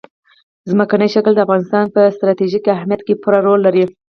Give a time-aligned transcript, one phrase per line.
[0.71, 3.83] ځمکنی شکل د افغانستان په ستراتیژیک اهمیت کې پوره رول لري.